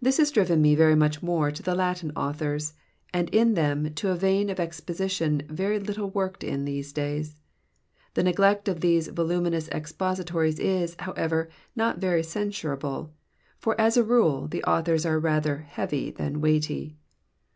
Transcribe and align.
This 0.00 0.16
has 0.16 0.32
driven 0.32 0.60
me 0.60 0.74
very 0.74 0.96
much 0.96 1.22
more 1.22 1.52
to 1.52 1.62
the 1.62 1.76
Latin 1.76 2.10
authors, 2.16 2.74
and 3.14 3.28
in 3.30 3.54
them 3.54 3.94
to 3.94 4.10
a 4.10 4.16
vein 4.16 4.50
of 4.50 4.58
exposition 4.58 5.42
very 5.48 5.78
little 5.78 6.10
worked 6.10 6.42
in 6.42 6.64
these 6.64 6.92
days. 6.92 7.38
The 8.14 8.24
neglect 8.24 8.66
of 8.66 8.80
these 8.80 9.06
voluminous 9.06 9.68
expositors 9.68 10.58
is, 10.58 10.96
however, 10.98 11.48
not 11.76 11.98
very 11.98 12.24
censurable, 12.24 13.12
for 13.60 13.80
as 13.80 13.96
a 13.96 14.02
rule 14.02 14.48
the 14.48 14.64
authors 14.64 15.06
are 15.06 15.20
rather 15.20 15.58
heavy 15.58 16.10
than 16.10 16.40
weighty. 16.40 16.96